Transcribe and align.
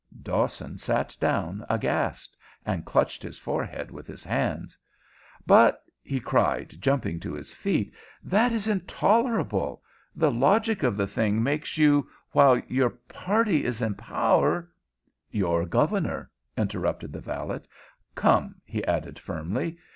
Dawson 0.23 0.79
sat 0.79 1.15
down 1.19 1.63
aghast, 1.69 2.35
and 2.65 2.87
clutched 2.87 3.21
his 3.21 3.37
forehead 3.37 3.91
with 3.91 4.07
his 4.07 4.23
hands. 4.23 4.75
"But," 5.45 5.83
he 6.01 6.19
cried, 6.19 6.77
jumping 6.79 7.19
to 7.19 7.35
his 7.35 7.51
feet, 7.53 7.93
"that 8.23 8.51
is 8.51 8.67
intolerable. 8.67 9.83
The 10.15 10.31
logic 10.31 10.81
of 10.81 10.97
the 10.97 11.05
thing 11.05 11.43
makes 11.43 11.77
you, 11.77 12.09
while 12.31 12.57
your 12.67 12.89
party 12.89 13.63
is 13.63 13.79
in 13.79 13.93
power" 13.93 14.71
"Your 15.29 15.67
governor," 15.67 16.31
interrupted 16.57 17.13
the 17.13 17.21
valet. 17.21 17.59
"Come," 18.15 18.55
he 18.65 18.83
added, 18.85 19.19
firmly. 19.19 19.77